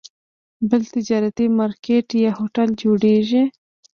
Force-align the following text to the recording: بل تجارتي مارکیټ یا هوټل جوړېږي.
بل 0.69 0.81
تجارتي 0.95 1.45
مارکیټ 1.59 2.07
یا 2.23 2.31
هوټل 2.39 2.69
جوړېږي. 2.81 3.43